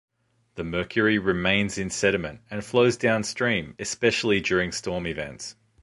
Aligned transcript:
The 0.55 0.63
mercury 0.63 1.19
remains 1.19 1.77
in 1.77 1.91
sediment 1.91 2.41
and 2.49 2.65
flows 2.65 2.97
downstream, 2.97 3.75
especially 3.77 4.41
during 4.41 4.71
storm 4.71 5.05
events. 5.05 5.55